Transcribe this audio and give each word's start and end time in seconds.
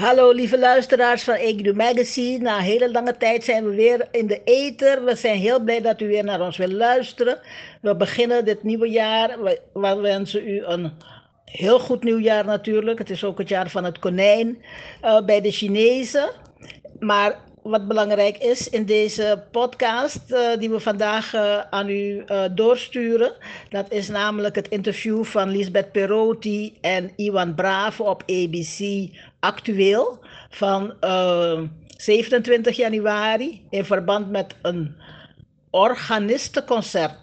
Hallo 0.00 0.30
lieve 0.30 0.58
luisteraars 0.58 1.22
van 1.22 1.34
Egidu 1.34 1.74
Magazine. 1.74 2.38
Na 2.38 2.56
een 2.56 2.64
hele 2.64 2.90
lange 2.90 3.16
tijd 3.16 3.44
zijn 3.44 3.64
we 3.64 3.74
weer 3.74 4.08
in 4.10 4.26
de 4.26 4.40
ether. 4.44 5.04
We 5.04 5.14
zijn 5.14 5.38
heel 5.38 5.60
blij 5.60 5.80
dat 5.80 6.00
u 6.00 6.06
weer 6.06 6.24
naar 6.24 6.40
ons 6.40 6.56
wil 6.56 6.70
luisteren. 6.70 7.38
We 7.80 7.96
beginnen 7.96 8.44
dit 8.44 8.62
nieuwe 8.62 8.88
jaar. 8.88 9.42
We, 9.42 9.60
we 9.72 9.94
wensen 9.94 10.48
u 10.48 10.64
een 10.64 10.92
heel 11.44 11.78
goed 11.78 12.04
nieuwjaar 12.04 12.44
natuurlijk. 12.44 12.98
Het 12.98 13.10
is 13.10 13.24
ook 13.24 13.38
het 13.38 13.48
jaar 13.48 13.70
van 13.70 13.84
het 13.84 13.98
konijn 13.98 14.62
uh, 15.04 15.24
bij 15.24 15.40
de 15.40 15.50
Chinezen. 15.50 16.30
Maar 16.98 17.38
wat 17.62 17.88
belangrijk 17.88 18.38
is 18.38 18.68
in 18.68 18.84
deze 18.84 19.44
podcast 19.50 20.20
uh, 20.28 20.56
die 20.58 20.70
we 20.70 20.80
vandaag 20.80 21.34
uh, 21.34 21.60
aan 21.70 21.88
u 21.88 22.24
uh, 22.26 22.44
doorsturen. 22.50 23.32
Dat 23.68 23.92
is 23.92 24.08
namelijk 24.08 24.54
het 24.54 24.68
interview 24.68 25.24
van 25.24 25.50
Lisbeth 25.50 25.92
Perotti 25.92 26.78
en 26.80 27.10
Iwan 27.16 27.54
Bravo 27.54 28.04
op 28.04 28.22
ABC 28.26 29.08
Actueel 29.40 30.18
van 30.50 30.94
27 31.96 32.76
januari 32.76 33.64
in 33.70 33.84
verband 33.84 34.30
met 34.30 34.54
een 34.62 34.96
organistenconcert 35.70 37.18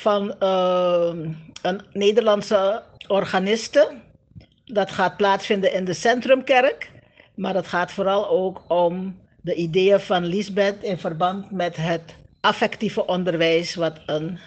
van 0.00 0.34
een 0.38 1.80
Nederlandse 1.92 2.82
organiste. 3.06 3.90
Dat 4.64 4.90
gaat 4.90 5.16
plaatsvinden 5.16 5.72
in 5.72 5.84
de 5.84 5.92
Centrumkerk. 5.92 6.90
Maar 7.34 7.54
het 7.54 7.66
gaat 7.66 7.92
vooral 7.92 8.28
ook 8.28 8.62
om 8.68 9.21
de 9.42 9.54
ideeën 9.54 10.00
van 10.00 10.24
Lisbeth 10.24 10.82
in 10.82 10.98
verband 10.98 11.50
met 11.50 11.76
het 11.76 12.14
affectieve 12.40 13.06
onderwijs, 13.06 13.74
wat 13.74 14.00
een 14.06 14.38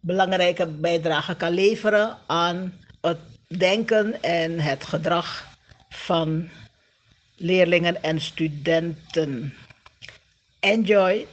belangrijke 0.00 0.66
bijdrage 0.66 1.36
kan 1.36 1.52
leveren 1.52 2.18
aan 2.26 2.74
het 3.00 3.18
denken 3.46 4.22
en 4.22 4.60
het 4.60 4.84
gedrag 4.84 5.46
van 5.88 6.48
leerlingen 7.36 8.02
en 8.02 8.20
studenten. 8.20 9.54
Enjoy 10.60 11.26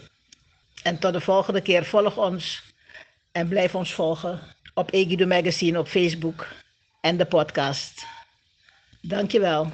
en 0.83 0.99
tot 0.99 1.13
de 1.13 1.21
volgende 1.21 1.61
keer. 1.61 1.85
Volg 1.85 2.17
ons 2.17 2.63
en 3.31 3.47
blijf 3.47 3.75
ons 3.75 3.93
volgen 3.93 4.39
op 4.73 4.93
Egido 4.93 5.25
Magazine 5.25 5.79
op 5.79 5.87
Facebook 5.87 6.47
en 7.01 7.17
de 7.17 7.25
podcast. 7.25 8.05
Dankjewel. 9.01 9.71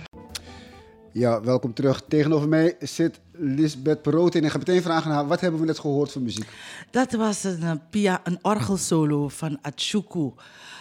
Ja, 1.13 1.41
welkom 1.41 1.73
terug. 1.73 2.01
Tegenover 2.07 2.47
mij 2.47 2.75
zit 2.79 3.19
Lisbeth 3.39 4.01
Perotti 4.01 4.37
en 4.37 4.43
ik 4.43 4.51
ga 4.51 4.57
meteen 4.57 4.81
vragen 4.81 5.11
aan 5.11 5.17
haar, 5.17 5.27
wat 5.27 5.41
hebben 5.41 5.59
we 5.59 5.65
net 5.65 5.79
gehoord 5.79 6.11
van 6.11 6.23
muziek? 6.23 6.49
Dat 6.91 7.11
was 7.11 7.43
een, 7.43 7.81
pia, 7.89 8.21
een 8.23 8.39
orgelsolo 8.41 9.27
van 9.27 9.59
Atsuku 9.61 10.31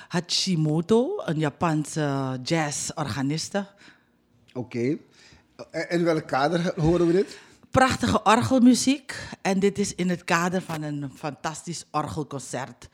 Hachimoto, 0.08 1.22
een 1.24 1.38
Japanse 1.38 2.38
jazzorganiste. 2.42 3.66
Oké. 4.52 4.58
Okay. 4.58 5.00
En 5.70 5.98
in 5.98 6.04
welk 6.04 6.26
kader 6.26 6.72
horen 6.76 7.06
we 7.06 7.12
dit? 7.12 7.38
Prachtige 7.70 8.22
orgelmuziek. 8.22 9.14
En 9.42 9.58
dit 9.58 9.78
is 9.78 9.94
in 9.94 10.08
het 10.08 10.24
kader 10.24 10.62
van 10.62 10.82
een 10.82 11.10
fantastisch 11.14 11.84
orgelconcert 11.90 12.88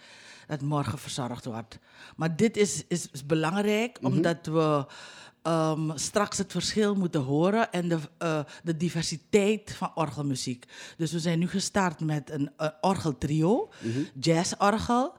dat 0.46 0.60
morgen 0.60 0.98
verzorgd 0.98 1.44
wordt. 1.44 1.78
Maar 2.16 2.36
dit 2.36 2.56
is, 2.56 2.84
is, 2.88 3.08
is 3.12 3.26
belangrijk, 3.26 4.00
mm 4.00 4.06
-hmm. 4.06 4.16
omdat 4.16 4.46
we 4.46 4.86
um, 5.42 5.92
straks 5.94 6.38
het 6.38 6.52
verschil 6.52 6.94
moeten 6.94 7.20
horen 7.20 7.72
en 7.72 7.88
de, 7.88 7.98
uh, 8.22 8.40
de 8.62 8.76
diversiteit 8.76 9.74
van 9.74 9.90
orgelmuziek. 9.94 10.64
Dus 10.96 11.12
we 11.12 11.18
zijn 11.18 11.38
nu 11.38 11.48
gestart 11.48 12.00
met 12.00 12.30
een 12.30 12.50
orgeltrio, 12.80 13.70
mm 13.80 13.92
-hmm. 13.92 14.06
jazzorgel. 14.20 15.14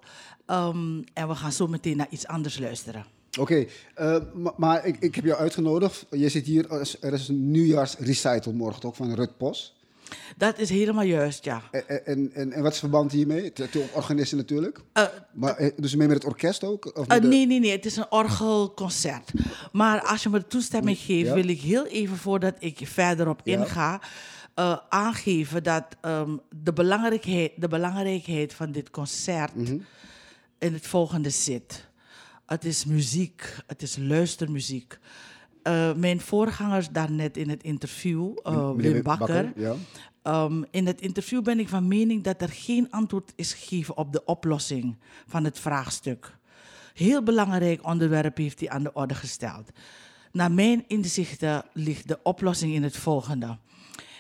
Um, 0.48 1.04
en 1.14 1.28
we 1.28 1.36
gaan 1.36 1.52
zo 1.52 1.68
meteen 1.68 1.98
naar 1.98 2.08
iets 2.10 2.28
anders 2.28 2.60
luisteren. 2.60 3.06
Oké, 3.40 3.42
okay, 3.42 3.70
uh, 4.18 4.24
maar, 4.34 4.54
maar 4.58 4.86
ik, 4.86 4.98
ik 5.00 5.16
heb 5.16 5.24
jou 5.26 5.40
uitgenodigd. 5.40 6.06
Je 6.10 6.30
zit 6.30 6.46
hier, 6.46 6.72
er 7.02 7.14
is 7.14 7.28
een 7.28 7.52
nieuwjaarsrecital 7.52 8.54
morgen 8.54 8.82
toch 8.82 8.96
van 8.96 9.14
Rut 9.14 9.38
Pos. 9.38 9.76
Dat 10.38 10.60
is 10.60 10.70
helemaal 10.70 11.04
juist, 11.04 11.44
ja. 11.46 11.62
En, 11.72 12.06
en, 12.06 12.32
en, 12.34 12.52
en 12.52 12.62
wat 12.62 12.74
is 12.74 12.80
het 12.82 12.90
verband 12.90 13.12
hiermee? 13.12 13.52
Het 13.54 13.78
organisten 13.94 14.38
natuurlijk. 14.38 14.80
Uh, 14.94 15.04
maar 15.34 15.72
dus 15.76 15.96
mee 15.96 16.08
met 16.08 16.16
het 16.16 16.26
orkest 16.26 16.64
ook? 16.64 16.98
Of 16.98 17.14
uh, 17.14 17.18
nee, 17.18 17.48
nee, 17.48 17.60
nee. 17.60 17.72
Het 17.72 17.86
is 17.86 17.96
een 17.96 18.12
orgelconcert. 18.12 19.32
Maar 19.72 20.02
als 20.02 20.24
je 20.24 20.30
me 20.30 20.40
de 20.40 20.48
toestemming 20.48 20.98
geeft, 20.98 21.28
ja. 21.28 21.34
wil 21.34 21.48
ik 21.48 21.62
heel 21.62 21.86
even 21.86 22.18
voordat 22.18 22.56
ik 22.60 22.80
verderop 22.84 23.42
ja. 23.44 23.60
inga... 23.60 24.02
Uh, 24.60 24.78
aangeven 24.90 25.64
dat 25.64 25.84
um, 26.02 26.40
de, 26.64 26.74
belangrijkheid, 26.74 27.52
de 27.56 27.68
belangrijkheid 27.68 28.54
van 28.54 28.72
dit 28.72 28.90
concert 28.90 29.56
mm 29.56 29.66
-hmm. 29.66 29.86
in 30.60 30.74
het 30.74 30.88
volgende 30.88 31.30
zit. 31.30 31.88
Het 32.46 32.66
is 32.66 32.86
muziek, 32.86 33.56
het 33.68 33.82
is 33.82 33.98
luistermuziek. 33.98 34.98
Uh, 35.64 35.94
mijn 35.94 36.22
voorgangers 36.22 36.90
daarnet 36.90 37.38
in 37.38 37.50
het 37.50 37.64
interview, 37.64 38.38
uh, 38.44 38.72
Wim 38.76 39.04
Bakker. 39.04 39.44
Bakker 39.44 39.52
ja. 39.56 39.76
Um, 40.24 40.66
in 40.72 40.88
het 40.88 41.02
interview 41.02 41.44
ben 41.44 41.60
ik 41.60 41.70
van 41.70 41.88
mening 41.88 42.24
dat 42.24 42.42
er 42.42 42.50
geen 42.50 42.92
antwoord 42.92 43.34
is 43.36 43.54
gegeven 43.54 43.98
op 43.98 44.12
de 44.12 44.26
oplossing 44.26 44.96
van 45.28 45.44
het 45.44 45.60
vraagstuk. 45.60 46.38
Heel 46.94 47.24
belangrijk 47.24 47.86
onderwerp 47.86 48.38
heeft 48.38 48.60
hij 48.60 48.70
aan 48.70 48.84
de 48.84 48.94
orde 48.94 49.16
gesteld. 49.16 49.70
Naar 50.32 50.52
mijn 50.52 50.84
inzichten 50.88 51.66
ligt 51.74 52.08
de 52.08 52.20
oplossing 52.24 52.74
in 52.74 52.84
het 52.84 52.98
volgende. 52.98 53.58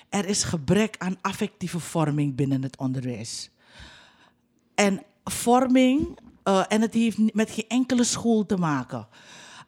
Er 0.10 0.26
is 0.26 0.44
gebrek 0.44 0.96
aan 0.98 1.18
affectieve 1.22 1.80
vorming 1.80 2.36
binnen 2.36 2.64
het 2.64 2.78
onderwijs. 2.78 3.50
En 4.76 5.04
vorming, 5.24 6.20
uh, 6.44 6.64
en 6.68 6.82
het 6.82 6.94
heeft 6.94 7.34
met 7.34 7.52
geen 7.52 7.68
enkele 7.68 8.04
school 8.04 8.46
te 8.46 8.58
maken 8.58 9.08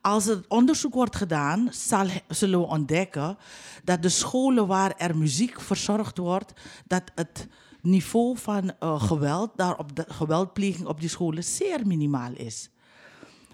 als 0.06 0.28
er 0.28 0.44
onderzoek 0.48 0.94
wordt 0.94 1.16
gedaan, 1.16 1.68
zal, 1.72 2.08
zullen 2.28 2.60
we 2.60 2.66
ontdekken 2.66 3.38
dat 3.84 4.02
de 4.02 4.10
scholen 4.10 4.68
waar 4.68 4.94
er 4.98 5.18
muziek 5.18 5.62
verzorgd 5.62 6.18
wordt, 6.18 6.54
dat 6.88 7.04
het 7.16 7.48
niveau 7.82 8.38
van 8.38 8.74
uh, 8.80 9.02
geweld, 9.02 9.52
daar 9.56 9.78
op 9.78 9.96
de, 9.96 10.06
geweldpleging 10.08 10.88
op 10.88 11.00
die 11.00 11.10
scholen 11.10 11.44
zeer 11.44 11.88
minimaal 11.88 12.32
is. 12.34 12.70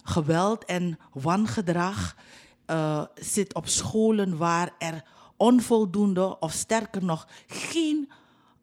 Geweld 0.03 0.65
en 0.65 0.99
wangedrag 1.13 2.15
uh, 2.67 3.03
zit 3.15 3.53
op 3.53 3.67
scholen 3.67 4.37
waar 4.37 4.75
er 4.77 5.03
onvoldoende 5.37 6.39
of 6.39 6.51
sterker 6.51 7.03
nog 7.03 7.27
geen 7.47 8.11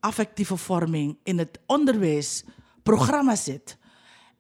affectieve 0.01 0.57
vorming 0.57 1.19
in 1.23 1.39
het 1.39 1.59
onderwijsprogramma 1.67 3.37
zit. 3.37 3.79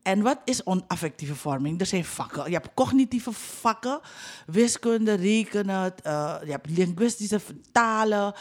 En 0.02 0.22
wat 0.22 0.38
is 0.44 0.62
onaffectieve 0.62 1.34
vorming? 1.34 1.80
Er 1.80 1.86
zijn 1.86 2.04
vakken. 2.04 2.44
Je 2.44 2.52
hebt 2.52 2.74
cognitieve 2.74 3.32
vakken, 3.32 4.00
wiskunde, 4.46 5.14
rekenen, 5.14 5.94
uh, 6.06 6.36
je 6.44 6.50
hebt 6.50 6.70
linguïstische 6.70 7.40
talen, 7.72 8.34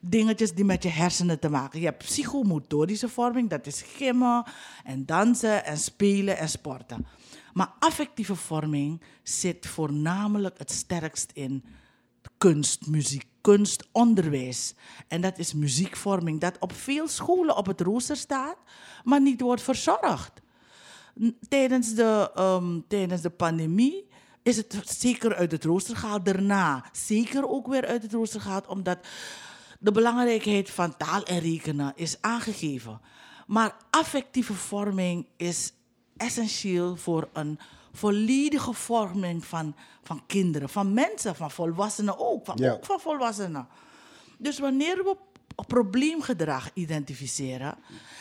dingetjes 0.00 0.54
die 0.54 0.64
met 0.64 0.82
je 0.82 0.88
hersenen 0.88 1.38
te 1.38 1.48
maken. 1.48 1.80
Je 1.80 1.86
hebt 1.86 2.04
psychomotorische 2.04 3.08
vorming, 3.08 3.50
dat 3.50 3.66
is 3.66 3.82
gimmen 3.82 4.44
en 4.84 5.06
dansen 5.06 5.64
en 5.64 5.78
spelen 5.78 6.38
en 6.38 6.48
sporten. 6.48 7.06
Maar 7.52 7.72
affectieve 7.78 8.36
vorming 8.36 9.02
zit 9.22 9.66
voornamelijk 9.66 10.58
het 10.58 10.70
sterkst 10.70 11.30
in 11.34 11.64
kunst, 12.38 12.86
muziek, 12.86 13.26
kunstonderwijs. 13.40 14.74
En 15.08 15.20
dat 15.20 15.38
is 15.38 15.54
muziekvorming, 15.54 16.40
dat 16.40 16.56
op 16.58 16.72
veel 16.72 17.08
scholen 17.08 17.56
op 17.56 17.66
het 17.66 17.80
rooster 17.80 18.16
staat, 18.16 18.56
maar 19.04 19.20
niet 19.20 19.40
wordt 19.40 19.62
verzorgd 19.62 20.40
tijdens 21.48 21.94
de, 21.94 22.30
um, 22.38 22.84
tijdens 22.88 23.22
de 23.22 23.30
pandemie 23.30 24.08
is 24.42 24.56
het 24.56 24.80
zeker 24.84 25.34
uit 25.34 25.52
het 25.52 25.64
rooster 25.64 25.96
gehaald. 25.96 26.24
Daarna 26.24 26.84
zeker 26.92 27.48
ook 27.48 27.66
weer 27.66 27.86
uit 27.86 28.02
het 28.02 28.12
rooster 28.12 28.40
gehaald, 28.40 28.66
omdat 28.66 28.98
de 29.78 29.92
belangrijkheid 29.92 30.70
van 30.70 30.96
taal 30.96 31.22
en 31.22 31.38
rekenen 31.38 31.92
is 31.94 32.16
aangegeven. 32.20 33.00
Maar 33.46 33.76
affectieve 33.90 34.54
vorming 34.54 35.26
is 35.36 35.72
essentieel 36.16 36.96
voor 36.96 37.28
een 37.32 37.58
volledige 37.92 38.72
vorming 38.72 39.44
van, 39.44 39.74
van 40.02 40.22
kinderen, 40.26 40.68
van 40.68 40.94
mensen, 40.94 41.36
van 41.36 41.50
volwassenen 41.50 42.18
ook, 42.18 42.44
van, 42.44 42.56
ja. 42.60 42.72
ook 42.72 42.84
van 42.84 43.00
volwassenen. 43.00 43.68
Dus 44.38 44.58
wanneer 44.58 44.96
we 44.96 45.16
probleemgedrag 45.66 46.70
identificeren, 46.74 47.78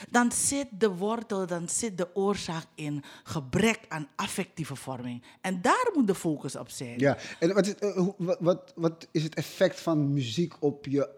dan 0.09 0.31
zit 0.31 0.67
de 0.71 0.89
wortel, 0.89 1.47
dan 1.47 1.69
zit 1.69 1.97
de 1.97 2.15
oorzaak 2.15 2.65
in 2.75 3.03
gebrek 3.23 3.79
aan 3.87 4.07
affectieve 4.15 4.75
vorming. 4.75 5.23
En 5.41 5.61
daar 5.61 5.89
moet 5.93 6.07
de 6.07 6.15
focus 6.15 6.55
op 6.55 6.69
zijn. 6.69 6.99
Ja, 6.99 7.17
en 7.39 7.53
wat 7.53 7.67
is, 7.67 7.73
uh, 7.79 8.07
wat, 8.39 8.73
wat 8.75 9.07
is 9.11 9.23
het 9.23 9.35
effect 9.35 9.79
van 9.79 10.13
muziek 10.13 10.53
op 10.59 10.85
je 10.85 11.09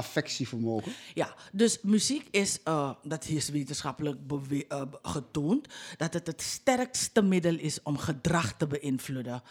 affectievermogen? 0.00 0.92
Ja, 1.14 1.34
dus 1.52 1.78
muziek 1.82 2.28
is, 2.30 2.58
uh, 2.64 2.90
dat 3.02 3.28
is 3.28 3.48
wetenschappelijk 3.48 4.18
uh, 4.50 4.82
getoond, 5.02 5.68
dat 5.96 6.12
het 6.12 6.26
het 6.26 6.42
sterkste 6.42 7.22
middel 7.22 7.58
is 7.58 7.82
om 7.82 7.98
gedrag 7.98 8.56
te 8.56 8.66
beïnvloeden. 8.66 9.42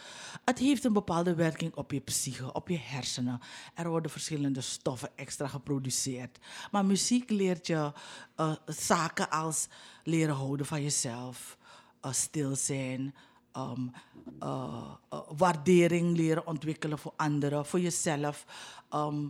Het 0.44 0.58
heeft 0.58 0.84
een 0.84 0.92
bepaalde 0.92 1.34
werking 1.34 1.74
op 1.74 1.92
je 1.92 2.00
psyche, 2.00 2.52
op 2.52 2.68
je 2.68 2.78
hersenen. 2.78 3.40
Er 3.74 3.88
worden 3.88 4.10
verschillende 4.10 4.60
stoffen 4.60 5.10
extra 5.16 5.46
geproduceerd. 5.46 6.38
Maar 6.70 6.84
muziek 6.84 7.30
leert 7.30 7.66
je 7.66 7.92
uh, 8.36 8.52
zaken 8.66 9.30
als 9.30 9.68
leren 10.04 10.34
houden 10.34 10.66
van 10.66 10.82
jezelf, 10.82 11.58
stil 12.10 12.56
zijn, 12.56 13.14
ehm, 13.52 13.86
waardering 15.36 16.16
leren 16.16 16.46
ontwikkelen 16.46 16.98
voor 16.98 17.12
anderen, 17.16 17.66
voor 17.66 17.80
jezelf. 17.80 18.44
Ehm, 18.88 19.26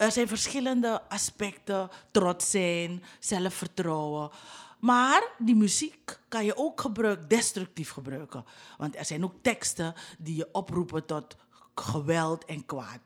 er 0.00 0.12
zijn 0.12 0.28
verschillende 0.28 1.08
aspecten, 1.08 1.88
trots 2.10 2.50
zijn, 2.50 3.02
zelfvertrouwen. 3.18 4.30
Maar 4.78 5.22
die 5.38 5.54
muziek 5.54 6.18
kan 6.28 6.44
je 6.44 6.56
ook 6.56 6.80
gebruiken, 6.80 7.28
destructief 7.28 7.90
gebruiken. 7.90 8.44
Want 8.78 8.96
er 8.96 9.04
zijn 9.04 9.24
ook 9.24 9.34
teksten 9.42 9.94
die 10.18 10.36
je 10.36 10.48
oproepen 10.52 11.06
tot 11.06 11.36
geweld 11.74 12.44
en 12.44 12.66
kwaad. 12.66 13.00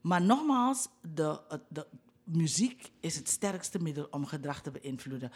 Maar 0.00 0.22
nogmaals, 0.22 0.88
de, 1.14 1.40
de, 1.68 1.86
muziek 2.24 2.90
is 3.00 3.16
het 3.16 3.28
sterkste 3.28 3.78
middel 3.78 4.06
om 4.10 4.26
gedrag 4.26 4.62
te 4.62 4.70
beïnvloeden. 4.70 5.32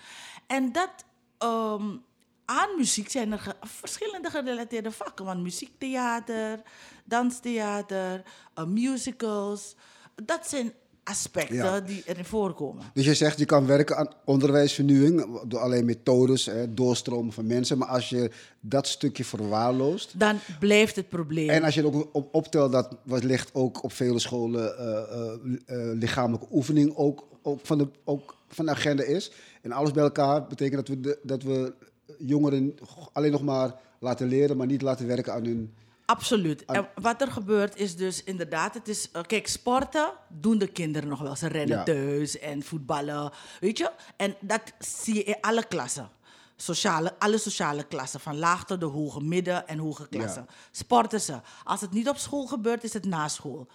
En 0.47 0.73
dat 0.73 1.05
um, 1.39 2.05
aan 2.45 2.77
muziek 2.77 3.11
zijn 3.11 3.33
er 3.33 3.57
verschillende 3.61 4.31
gerelateerde 4.31 4.91
vakken. 4.91 5.25
Want 5.25 5.43
muziektheater, 5.43 6.63
danstheater, 7.05 8.23
uh, 8.59 8.65
musicals. 8.65 9.77
Dat 10.25 10.49
zijn 10.49 10.73
aspecten 11.09 11.87
die 11.87 12.03
erin 12.07 12.25
voorkomen. 12.25 12.85
Dus 12.95 13.05
je 13.05 13.15
zegt 13.15 13.39
je 13.39 13.45
kan 13.45 13.67
werken 13.67 13.97
aan 13.97 14.09
onderwijsvernieuwing 14.25 15.41
door 15.47 15.61
alleen 15.61 15.85
methodes, 15.85 16.47
hè, 16.47 16.75
doorstromen 16.75 17.33
van 17.33 17.47
mensen. 17.47 17.79
Maar 17.79 17.89
als 17.89 18.09
je 18.09 18.31
dat 18.61 18.87
stukje 18.87 19.25
verwaarloost. 19.25 20.19
Dan 20.19 20.39
blijft 20.59 20.97
het 20.97 21.09
probleem. 21.09 21.49
En 21.49 21.63
als 21.63 21.75
je 21.75 21.87
ook 21.87 22.09
op, 22.13 22.35
optelt 22.35 22.73
dat 22.73 22.97
wellicht 23.03 23.55
ook 23.55 23.83
op 23.83 23.93
vele 23.93 24.19
scholen 24.19 24.75
uh, 24.81 25.77
uh, 25.77 25.93
lichamelijke 25.99 26.47
oefening 26.51 26.97
ook, 26.97 27.29
ook, 27.43 27.61
van 27.63 27.79
de, 27.79 27.89
ook 28.05 28.37
van 28.49 28.65
de 28.65 28.71
agenda 28.71 29.03
is. 29.03 29.33
En 29.63 29.73
alles 29.73 29.91
bij 29.91 30.03
elkaar 30.03 30.47
betekent 30.47 30.87
dat 30.87 30.97
we, 30.97 31.01
de, 31.01 31.19
dat 31.23 31.43
we 31.43 31.75
jongeren 32.19 32.75
alleen 33.13 33.33
nog 33.33 33.43
maar 33.43 33.75
laten 33.99 34.29
leren, 34.29 34.57
maar 34.57 34.67
niet 34.67 34.83
laten 34.83 35.07
werken 35.07 35.33
aan 35.33 35.45
hun. 35.45 35.75
Absoluut. 36.11 36.65
En 36.65 36.89
wat 36.95 37.21
er 37.21 37.31
gebeurt 37.31 37.77
is 37.77 37.97
dus 37.97 38.25
inderdaad, 38.25 38.75
het 38.75 38.89
is, 38.89 39.09
uh, 39.13 39.23
kijk, 39.23 39.49
sporten 39.49 40.13
doen 40.29 40.59
de 40.59 40.67
kinderen 40.67 41.09
nog 41.09 41.21
wel. 41.21 41.37
Ze 41.37 41.47
rennen 41.47 41.85
thuis 41.85 42.39
en 42.39 42.63
voetballen, 42.63 43.33
weet 43.61 43.79
je. 43.79 43.91
En 44.17 44.37
dat 44.41 44.63
zie 44.79 45.15
je 45.15 45.23
in 45.25 45.37
alle 45.41 45.67
klassen. 45.67 46.11
Sociale, 46.57 47.15
alle 47.19 47.39
sociale 47.39 47.85
klassen, 47.85 48.21
van 48.21 48.39
laag 48.39 48.65
tot 48.65 48.81
de 48.81 48.87
hoge, 48.87 49.21
midden 49.21 49.69
en 49.69 49.79
hoge 49.79 50.09
klassen. 50.09 50.47
Sporten 50.71 51.21
ze. 51.21 51.41
Als 51.65 51.81
het 51.81 51.93
niet 51.93 52.09
op 52.09 52.17
school 52.17 52.47
gebeurt, 52.47 52.85
is 52.85 52.93
het 52.93 53.05
na 53.05 53.29
school. 53.29 53.67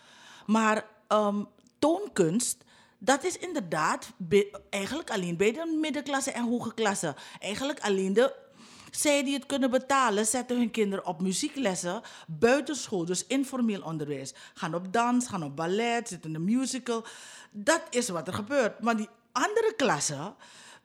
Maar 0.46 0.86
um, 1.08 1.48
toonkunst, 1.80 2.64
dat 2.98 3.24
is 3.24 3.38
inderdaad 3.38 4.12
eigenlijk 4.70 5.12
alleen 5.12 5.38
bij 5.38 5.52
de 5.52 5.78
middenklasse 5.82 6.32
en 6.32 6.44
hoge 6.44 6.74
klasse. 6.74 7.16
Eigenlijk 7.40 7.80
alleen 7.80 8.14
de 8.14 8.43
zij 8.96 9.24
die 9.24 9.34
het 9.34 9.46
kunnen 9.46 9.72
betalen, 9.72 10.26
zetten 10.26 10.58
hun 10.58 10.72
kinderen 10.72 11.06
op 11.06 11.22
muzieklessen 11.22 12.02
buitenschool, 12.28 13.06
dus 13.06 13.28
informeel 13.28 13.82
onderwijs. 13.82 14.34
Gaan 14.54 14.76
op 14.76 14.94
dans, 14.94 15.28
gaan 15.28 15.44
op 15.44 15.56
ballet, 15.56 16.08
zitten 16.08 16.30
in 16.30 16.36
een 16.36 16.44
musical. 16.44 17.06
Dat 17.52 17.82
is 17.90 18.10
wat 18.10 18.28
er 18.28 18.34
gebeurt. 18.34 18.80
Maar 18.80 18.98
die 18.98 19.10
andere 19.32 19.74
klassen, 19.76 20.36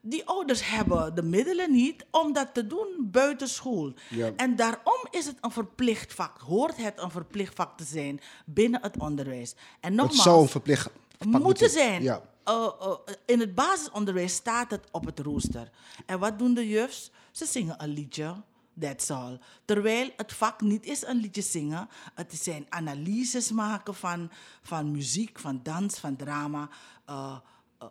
die 0.00 0.26
ouders 0.26 0.68
hebben 0.68 1.14
de 1.14 1.22
middelen 1.22 1.70
niet 1.70 2.06
om 2.10 2.32
dat 2.32 2.54
te 2.54 2.66
doen 2.66 2.88
buitenschool. 2.98 3.92
Ja. 4.08 4.32
En 4.36 4.56
daarom 4.56 5.06
is 5.10 5.26
het 5.26 5.36
een 5.40 5.50
verplicht 5.50 6.14
vak, 6.14 6.40
hoort 6.40 6.76
het 6.76 7.00
een 7.00 7.10
verplicht 7.10 7.54
vak 7.54 7.76
te 7.76 7.84
zijn 7.84 8.20
binnen 8.44 8.82
het 8.82 8.98
onderwijs. 8.98 9.54
En 9.80 9.94
nogmaals, 9.94 10.16
het 10.16 10.24
zou 10.24 10.42
een 10.42 10.48
verplicht 10.48 10.90
moeten 11.26 11.70
zijn. 11.70 12.02
Ja. 12.02 12.22
Uh, 12.48 12.68
uh, 12.82 12.94
in 13.26 13.40
het 13.40 13.54
basisonderwijs 13.54 14.34
staat 14.34 14.70
het 14.70 14.84
op 14.90 15.04
het 15.04 15.18
rooster. 15.18 15.70
En 16.06 16.18
wat 16.18 16.38
doen 16.38 16.54
de 16.54 16.68
jufs? 16.68 17.10
Ze 17.38 17.46
zingen 17.46 17.82
een 17.82 17.88
liedje. 17.88 18.34
That's 18.80 19.10
all. 19.10 19.38
Terwijl 19.64 20.10
het 20.16 20.32
vak 20.32 20.60
niet 20.60 20.86
is 20.86 21.06
een 21.06 21.20
liedje 21.20 21.42
zingen. 21.42 21.88
Het 22.14 22.34
zijn 22.42 22.66
analyses 22.68 23.50
maken 23.50 23.94
van, 23.94 24.30
van 24.62 24.90
muziek, 24.90 25.38
van 25.38 25.60
dans, 25.62 25.98
van 25.98 26.16
drama. 26.16 26.68
Uh, 27.10 27.36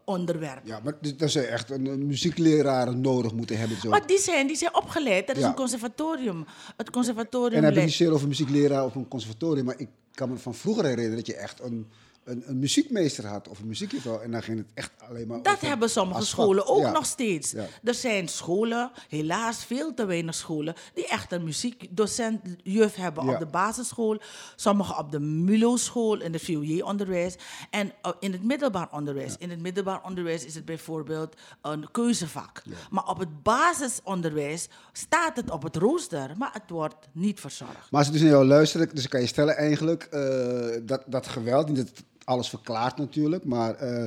onderwerp. 0.05 0.65
Ja, 0.65 0.79
maar 0.83 0.94
dat 1.17 1.31
ze 1.31 1.41
echt 1.41 1.69
een, 1.69 1.85
een 1.85 2.05
muziekleraar 2.05 2.97
nodig 2.97 3.33
moeten 3.33 3.57
hebben. 3.57 3.77
Zo. 3.77 3.89
Maar 3.89 4.07
die 4.07 4.19
zijn, 4.19 4.47
die 4.47 4.55
zijn 4.55 4.75
opgeleid. 4.75 5.27
Dat 5.27 5.38
is 5.38 5.44
een 5.44 5.53
conservatorium. 5.53 6.45
Het 6.77 6.89
conservatorium. 6.89 7.55
En 7.55 7.61
dan 7.61 7.69
heb 7.71 7.79
ik 7.79 7.85
niet 7.85 7.94
zeer 7.94 8.11
over 8.11 8.27
muziekleraar 8.27 8.85
of 8.85 8.95
een 8.95 9.07
conservatorium. 9.07 9.65
Maar 9.65 9.79
ik 9.79 9.89
kan 10.11 10.29
me 10.29 10.38
van 10.38 10.55
vroeger 10.55 10.83
herinneren 10.83 11.15
dat 11.15 11.27
je 11.27 11.35
echt 11.35 11.61
een 11.61 11.88
een, 12.27 12.44
een 12.45 12.59
muziekmeester 12.59 13.25
had 13.25 13.47
of 13.47 13.59
een 13.59 13.68
muziekjuffrouw. 13.68 14.19
En 14.19 14.31
dan 14.31 14.44
ging 14.44 14.57
het 14.57 14.68
echt 14.74 14.91
alleen 14.97 15.27
maar 15.27 15.41
Dat 15.41 15.59
hebben 15.59 15.89
sommige 15.89 16.25
scholen 16.25 16.68
ook 16.68 16.91
nog 16.91 17.06
steeds. 17.06 17.53
Er 17.83 17.94
zijn 17.94 18.27
scholen, 18.27 18.91
helaas 19.07 19.65
veel 19.65 19.94
te 19.94 20.06
weinig 20.06 20.35
scholen, 20.35 20.75
die 20.94 21.07
echt 21.07 21.31
een 21.31 21.44
muziekdocent, 21.44 22.41
juf 22.63 22.95
hebben 22.95 23.29
op 23.29 23.39
de 23.39 23.45
basisschool. 23.45 24.21
Sommige 24.56 24.97
op 24.97 25.12
de 25.12 25.19
MULO-school, 25.19 26.21
in 26.21 26.33
het 26.33 26.41
VOJ-onderwijs. 26.41 27.35
En 27.69 27.88
uh, 27.88 28.12
in 28.19 28.31
het 28.31 28.44
middelbaar 28.44 28.88
onderwijs. 28.91 29.35
In 29.38 29.50
het 29.50 29.62
middelbaar 29.62 30.03
onderwijs 30.03 30.45
is 30.45 30.56
het 30.56 30.65
bijvoorbeeld 30.65 31.35
een 31.62 31.91
keuzevak. 31.91 32.62
Maar 32.89 33.07
op 33.07 33.19
het 33.19 33.44
basisonderwijs 33.44 34.68
staat 34.91 35.35
het 35.35 35.51
op 35.51 35.63
het 35.63 35.75
rooster, 35.75 36.31
maar 36.38 36.50
het 36.53 36.69
wordt 36.69 37.07
niet 37.12 37.39
verzorgd. 37.39 37.91
Maar 37.91 38.00
als 38.00 38.07
ik 38.07 38.13
dus 38.13 38.21
naar 38.21 38.31
jou 38.31 38.45
luister, 38.45 38.95
dus 38.95 39.07
kan 39.07 39.21
je 39.21 39.27
stellen 39.27 39.57
eigenlijk 39.57 40.07
uh, 40.12 40.81
dat, 40.83 41.03
dat 41.06 41.27
geweld, 41.27 41.68
niet 41.68 41.77
het 41.77 42.03
alles 42.27 42.50
verklaart 42.50 42.97
natuurlijk, 42.97 43.44
maar 43.44 43.83
uh, 43.83 44.06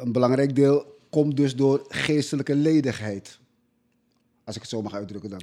een 0.00 0.12
belangrijk 0.12 0.56
deel 0.56 0.98
komt 1.10 1.36
dus 1.36 1.56
door 1.56 1.84
geestelijke 1.88 2.54
ledigheid. 2.54 3.38
Als 4.44 4.56
ik 4.56 4.62
het 4.62 4.70
zo 4.70 4.82
mag 4.82 4.94
uitdrukken 4.94 5.30
dan. 5.30 5.42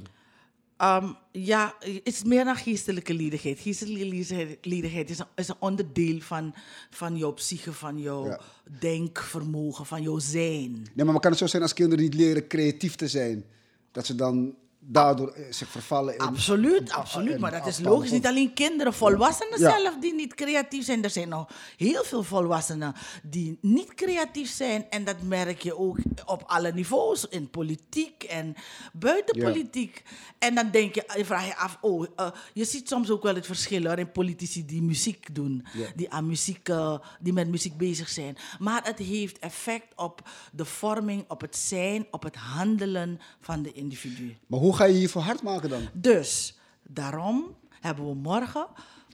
Um, 1.02 1.16
ja, 1.32 1.74
het 1.78 2.00
is 2.02 2.24
meer 2.24 2.44
dan 2.44 2.56
geestelijke 2.56 3.14
ledigheid. 3.14 3.60
Geestelijke 3.60 4.58
ledigheid 4.62 5.10
is 5.10 5.18
een, 5.18 5.26
is 5.34 5.48
een 5.48 5.56
onderdeel 5.58 6.20
van, 6.20 6.54
van 6.90 7.16
jouw 7.16 7.32
psyche, 7.32 7.72
van 7.72 7.98
jouw 7.98 8.38
denkvermogen, 8.78 9.86
van 9.86 10.02
jouw 10.02 10.18
zijn. 10.18 10.86
Nee, 10.94 11.06
maar 11.06 11.20
kan 11.20 11.30
het 11.30 11.40
zo 11.40 11.46
zijn 11.46 11.62
als 11.62 11.72
kinderen 11.72 12.04
niet 12.04 12.14
leren 12.14 12.46
creatief 12.46 12.94
te 12.94 13.08
zijn? 13.08 13.44
Dat 13.90 14.06
ze 14.06 14.14
dan 14.14 14.54
daardoor 14.82 15.28
eh, 15.28 15.44
zich 15.50 15.68
vervallen 15.68 16.14
in... 16.14 16.20
Absoluut, 16.20 16.92
absoluut. 16.92 17.38
Maar 17.38 17.50
dat 17.50 17.66
is 17.66 17.80
logisch. 17.80 18.10
Niet 18.10 18.26
alleen 18.26 18.54
kinderen, 18.54 18.94
volwassenen 18.94 19.58
zelf 19.58 19.96
die 20.00 20.14
niet 20.14 20.34
creatief 20.34 20.84
zijn. 20.84 21.04
Er 21.04 21.10
zijn 21.10 21.28
nog 21.28 21.48
heel 21.76 22.04
veel 22.04 22.22
volwassenen 22.22 22.94
die 23.22 23.58
niet 23.60 23.94
creatief 23.94 24.50
zijn. 24.50 24.90
En 24.90 25.04
dat 25.04 25.22
merk 25.22 25.62
je 25.62 25.78
ook 25.78 25.98
op 26.24 26.42
alle 26.46 26.72
niveaus. 26.72 27.28
In 27.28 27.50
politiek 27.50 28.22
en 28.22 28.54
buiten 28.92 29.42
politiek. 29.42 30.02
En 30.38 30.54
dan 30.54 30.70
denk 30.70 30.94
je, 30.94 31.04
je 31.16 31.24
vraag 31.24 31.46
je 31.46 31.56
af, 31.56 31.78
oh, 31.80 32.06
uh, 32.16 32.30
je 32.54 32.64
ziet 32.64 32.88
soms 32.88 33.10
ook 33.10 33.22
wel 33.22 33.34
het 33.34 33.46
verschil 33.46 33.84
hoor, 33.84 33.98
in 33.98 34.12
politici 34.12 34.64
die 34.66 34.82
muziek 34.82 35.34
doen. 35.34 35.66
Die, 35.96 36.10
aan 36.10 36.26
muziek, 36.26 36.68
uh, 36.68 36.98
die 37.20 37.32
met 37.32 37.48
muziek 37.48 37.76
bezig 37.76 38.08
zijn. 38.08 38.36
Maar 38.58 38.84
het 38.84 38.98
heeft 38.98 39.38
effect 39.38 39.96
op 39.96 40.28
de 40.52 40.64
vorming, 40.64 41.24
op 41.28 41.40
het 41.40 41.56
zijn, 41.56 42.06
op 42.10 42.22
het 42.22 42.36
handelen 42.36 43.20
van 43.40 43.62
de 43.62 43.72
individu. 43.72 44.36
Maar 44.46 44.60
hoe 44.60 44.69
ga 44.72 44.84
je 44.84 44.94
hiervoor 44.94 45.22
hard 45.22 45.42
maken 45.42 45.68
dan? 45.68 45.88
Dus, 45.92 46.58
daarom 46.82 47.56
hebben 47.80 48.06
we 48.06 48.14
morgen 48.14 48.66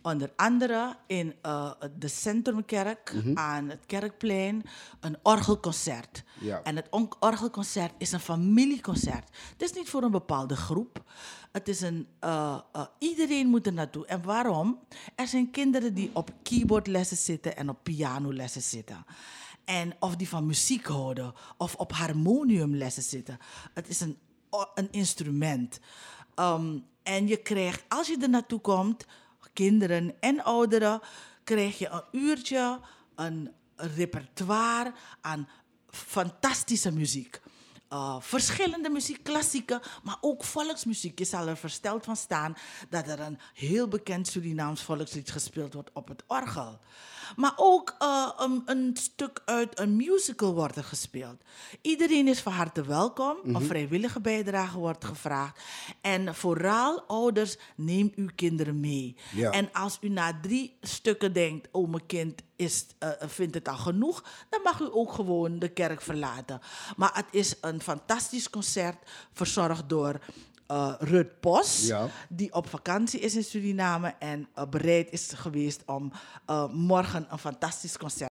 onder 0.06 0.32
andere 0.36 0.96
in 1.06 1.34
uh, 1.46 1.70
de 1.98 2.08
Centrumkerk 2.08 3.12
mm 3.14 3.38
aan 3.38 3.68
het 3.68 3.86
Kerkplein 3.86 4.62
een 5.00 5.16
orgelconcert. 5.22 6.24
Ja. 6.40 6.62
En 6.62 6.76
het 6.76 6.88
orgelconcert 7.20 7.92
is 7.98 8.12
een 8.12 8.20
familieconcert. 8.20 9.28
Het 9.52 9.62
is 9.62 9.72
niet 9.72 9.88
voor 9.88 10.02
een 10.02 10.10
bepaalde 10.10 10.56
groep. 10.56 11.04
Het 11.52 11.68
is 11.68 11.80
een, 11.80 12.06
uh, 12.24 12.58
uh, 12.76 12.86
iedereen 12.98 13.46
moet 13.46 13.66
er 13.66 13.72
naartoe. 13.72 14.06
En 14.06 14.22
waarom? 14.22 14.78
Er 15.14 15.26
zijn 15.26 15.50
kinderen 15.50 15.94
die 15.94 16.10
op 16.12 16.30
keyboardlessen 16.42 17.16
zitten 17.16 17.56
en 17.56 17.68
op 17.68 17.78
pianolessen 17.82 18.62
zitten. 18.62 19.04
En 19.64 19.92
of 20.00 20.16
die 20.16 20.28
van 20.28 20.46
muziek 20.46 20.86
houden 20.86 21.34
of 21.56 21.74
op 21.74 21.92
harmoniumlessen 21.92 23.02
zitten. 23.02 23.38
Het 23.74 23.88
is 23.88 24.00
een 24.00 24.18
een 24.74 24.88
instrument. 24.90 25.80
Um, 26.34 26.84
en 27.02 27.26
je 27.26 27.36
krijgt, 27.36 27.84
als 27.88 28.06
je 28.06 28.18
er 28.20 28.28
naartoe 28.28 28.60
komt, 28.60 29.06
kinderen 29.52 30.14
en 30.20 30.44
ouderen, 30.44 31.00
krijg 31.44 31.78
je 31.78 31.88
een 31.88 32.20
uurtje, 32.20 32.80
een 33.14 33.52
repertoire 33.76 34.92
aan 35.20 35.48
fantastische 35.90 36.92
muziek. 36.92 37.40
Uh, 37.92 38.16
verschillende 38.20 38.90
muziek, 38.90 39.22
klassieke, 39.22 39.82
maar 40.02 40.16
ook 40.20 40.44
volksmuziek. 40.44 41.18
Je 41.18 41.24
zal 41.24 41.48
er 41.48 41.56
versteld 41.56 42.04
van 42.04 42.16
staan 42.16 42.56
dat 42.88 43.08
er 43.08 43.20
een 43.20 43.38
heel 43.54 43.88
bekend 43.88 44.26
Surinaams 44.26 44.82
volkslied 44.82 45.30
gespeeld 45.30 45.74
wordt 45.74 45.90
op 45.92 46.08
het 46.08 46.22
orgel. 46.26 46.78
Maar 47.36 47.52
ook 47.56 47.96
uh, 48.02 48.30
een, 48.36 48.62
een, 48.64 48.96
stuk 49.00 49.42
uit 49.44 49.78
een 49.78 49.96
musical 49.96 50.54
wordt 50.54 50.76
er 50.76 50.84
gespeeld. 50.84 51.42
Iedereen 51.80 52.28
is 52.28 52.40
van 52.40 52.52
harte 52.52 52.84
welkom. 52.84 53.36
Een 53.44 53.50
mhm. 53.50 53.64
vrijwillige 53.64 54.20
bijdrage 54.20 54.78
wordt 54.78 55.04
gevraagd. 55.04 55.60
En 56.00 56.34
vooral 56.34 57.02
ouders, 57.06 57.56
neem 57.76 58.12
uw 58.14 58.28
kinderen 58.34 58.80
mee. 58.80 59.16
En 59.50 59.72
als 59.72 59.98
u 60.00 60.08
na 60.08 60.38
drie 60.42 60.76
stukken 60.80 61.32
denkt, 61.32 61.68
oh 61.72 61.90
mijn 61.90 62.06
kind 62.06 62.42
is, 62.56 62.86
uh, 63.00 63.10
vindt 63.18 63.54
het 63.54 63.68
al 63.68 63.76
genoeg, 63.76 64.24
dan 64.50 64.60
mag 64.62 64.80
u 64.80 64.88
ook 64.90 65.12
gewoon 65.12 65.58
de 65.58 65.68
kerk 65.68 66.00
verlaten. 66.00 66.60
Maar 66.96 67.10
het 67.14 67.26
is 67.30 67.60
een 67.76 67.82
fantastisch 67.82 68.50
concert, 68.50 68.96
verzorgd 69.32 69.88
door 69.88 70.20
uh, 70.70 70.94
Rut 70.98 71.40
Pos, 71.40 71.86
Ja. 71.86 72.08
die 72.28 72.52
op 72.54 72.68
vakantie 72.68 73.20
is 73.20 73.34
in 73.36 73.44
Suriname 73.44 74.14
en 74.18 74.48
uh, 74.58 74.64
bereid 74.70 75.10
is 75.10 75.32
geweest 75.34 75.82
om 75.86 76.12
uh, 76.50 76.68
morgen 76.72 77.26
een 77.30 77.38
fantastisch 77.38 77.96
concert 77.98 78.24